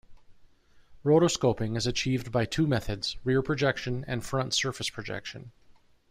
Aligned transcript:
Rotoscoping 1.05 1.77
is 1.77 1.85
achieved 1.85 2.31
by 2.31 2.45
two 2.45 2.65
methods, 2.65 3.17
rear 3.23 3.43
projection 3.43 4.03
and 4.07 4.25
front 4.25 4.51
surface 4.55 4.89
projection. 4.89 5.51